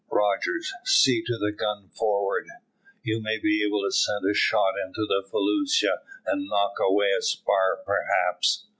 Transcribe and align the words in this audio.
Rogers, 0.11 0.73
see 0.83 1.23
to 1.25 1.37
the 1.37 1.51
gun 1.51 1.89
forward. 1.89 2.47
You 3.03 3.21
may 3.21 3.37
be 3.37 3.63
able 3.63 3.83
to 3.83 3.91
send 3.91 4.25
a 4.27 4.33
shot 4.33 4.73
into 4.83 5.05
the 5.05 5.23
felucca 5.29 5.99
and 6.25 6.49
knock 6.49 6.73
away 6.79 7.11
a 7.15 7.21
spar, 7.21 7.77
perhaps." 7.85 8.65